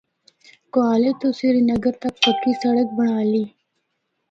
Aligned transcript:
کوہالے 0.73 1.11
تو 1.19 1.27
سری 1.39 1.61
نگر 1.71 1.93
تک 2.03 2.13
پکی 2.23 2.51
سڑک 2.61 2.87
بنڑالی۔ 2.97 3.43